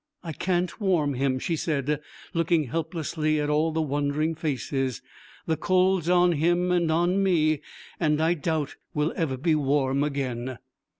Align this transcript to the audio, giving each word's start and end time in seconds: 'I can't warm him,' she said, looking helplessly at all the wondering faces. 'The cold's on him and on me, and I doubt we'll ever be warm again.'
'I 0.23 0.33
can't 0.33 0.81
warm 0.81 1.13
him,' 1.13 1.37
she 1.37 1.55
said, 1.55 2.01
looking 2.33 2.63
helplessly 2.63 3.39
at 3.39 3.51
all 3.51 3.71
the 3.71 3.83
wondering 3.83 4.33
faces. 4.33 5.03
'The 5.45 5.57
cold's 5.57 6.09
on 6.09 6.31
him 6.31 6.71
and 6.71 6.91
on 6.91 7.21
me, 7.21 7.61
and 7.99 8.19
I 8.19 8.33
doubt 8.33 8.77
we'll 8.95 9.13
ever 9.15 9.37
be 9.37 9.53
warm 9.53 10.03
again.' 10.03 10.57